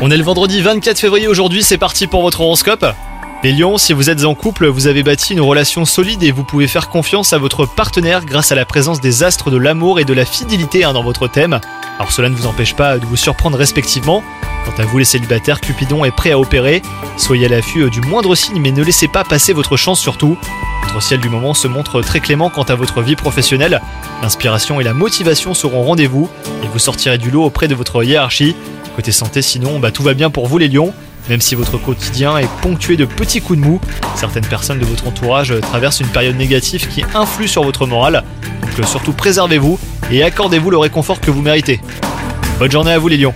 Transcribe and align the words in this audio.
On 0.00 0.08
est 0.08 0.16
le 0.16 0.22
vendredi 0.22 0.62
24 0.62 1.00
février 1.00 1.26
aujourd'hui, 1.26 1.64
c'est 1.64 1.78
parti 1.78 2.06
pour 2.06 2.22
votre 2.22 2.42
horoscope. 2.42 2.86
Les 3.42 3.50
lions, 3.50 3.76
si 3.76 3.92
vous 3.92 4.08
êtes 4.08 4.24
en 4.24 4.36
couple, 4.36 4.68
vous 4.68 4.86
avez 4.86 5.02
bâti 5.02 5.32
une 5.32 5.40
relation 5.40 5.84
solide 5.84 6.22
et 6.22 6.30
vous 6.30 6.44
pouvez 6.44 6.68
faire 6.68 6.88
confiance 6.88 7.32
à 7.32 7.38
votre 7.38 7.66
partenaire 7.66 8.24
grâce 8.24 8.52
à 8.52 8.54
la 8.54 8.64
présence 8.64 9.00
des 9.00 9.24
astres 9.24 9.50
de 9.50 9.56
l'amour 9.56 9.98
et 9.98 10.04
de 10.04 10.14
la 10.14 10.24
fidélité 10.24 10.84
hein, 10.84 10.92
dans 10.92 11.02
votre 11.02 11.26
thème. 11.26 11.58
Alors 11.98 12.12
cela 12.12 12.28
ne 12.28 12.36
vous 12.36 12.46
empêche 12.46 12.76
pas 12.76 12.98
de 12.98 13.06
vous 13.06 13.16
surprendre 13.16 13.58
respectivement. 13.58 14.22
Quant 14.64 14.80
à 14.80 14.86
vous 14.86 14.98
les 14.98 15.04
célibataires, 15.04 15.60
Cupidon 15.60 16.04
est 16.04 16.12
prêt 16.12 16.30
à 16.30 16.38
opérer. 16.38 16.82
Soyez 17.16 17.46
à 17.46 17.48
l'affût 17.48 17.82
euh, 17.82 17.90
du 17.90 18.00
moindre 18.00 18.36
signe 18.36 18.60
mais 18.60 18.70
ne 18.70 18.84
laissez 18.84 19.08
pas 19.08 19.24
passer 19.24 19.52
votre 19.52 19.76
chance 19.76 19.98
surtout. 19.98 20.38
Votre 20.88 21.02
ciel 21.02 21.20
du 21.20 21.28
moment 21.28 21.54
se 21.54 21.68
montre 21.68 22.00
très 22.00 22.18
clément 22.18 22.50
quant 22.50 22.62
à 22.62 22.74
votre 22.74 23.02
vie 23.02 23.14
professionnelle. 23.14 23.80
L'inspiration 24.22 24.80
et 24.80 24.84
la 24.84 24.94
motivation 24.94 25.54
seront 25.54 25.84
rendez-vous 25.84 26.28
et 26.64 26.66
vous 26.66 26.78
sortirez 26.78 27.18
du 27.18 27.30
lot 27.30 27.44
auprès 27.44 27.68
de 27.68 27.74
votre 27.74 28.02
hiérarchie. 28.02 28.56
Côté 28.96 29.12
santé 29.12 29.42
sinon, 29.42 29.78
bah, 29.78 29.92
tout 29.92 30.02
va 30.02 30.14
bien 30.14 30.30
pour 30.30 30.46
vous 30.46 30.58
les 30.58 30.68
lions. 30.68 30.92
Même 31.28 31.42
si 31.42 31.54
votre 31.54 31.76
quotidien 31.76 32.38
est 32.38 32.48
ponctué 32.62 32.96
de 32.96 33.04
petits 33.04 33.42
coups 33.42 33.58
de 33.60 33.64
mou, 33.64 33.80
certaines 34.14 34.46
personnes 34.46 34.78
de 34.78 34.86
votre 34.86 35.06
entourage 35.06 35.54
traversent 35.60 36.00
une 36.00 36.08
période 36.08 36.36
négative 36.36 36.88
qui 36.88 37.04
influe 37.14 37.48
sur 37.48 37.62
votre 37.62 37.86
morale. 37.86 38.24
Donc 38.62 38.80
euh, 38.80 38.82
surtout 38.84 39.12
préservez-vous 39.12 39.78
et 40.10 40.22
accordez-vous 40.22 40.70
le 40.70 40.78
réconfort 40.78 41.20
que 41.20 41.30
vous 41.30 41.42
méritez. 41.42 41.80
Bonne 42.58 42.72
journée 42.72 42.92
à 42.92 42.98
vous 42.98 43.08
les 43.08 43.18
lions 43.18 43.34